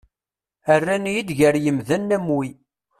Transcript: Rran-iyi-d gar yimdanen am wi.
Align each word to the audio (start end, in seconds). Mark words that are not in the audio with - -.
Rran-iyi-d 0.79 1.29
gar 1.39 1.55
yimdanen 1.63 2.15
am 2.17 2.25
wi. 2.37 2.49